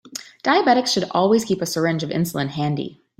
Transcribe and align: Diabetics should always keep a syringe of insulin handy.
Diabetics 0.43 0.87
should 0.87 1.05
always 1.11 1.45
keep 1.45 1.61
a 1.61 1.65
syringe 1.67 2.01
of 2.01 2.09
insulin 2.09 2.47
handy. 2.49 3.03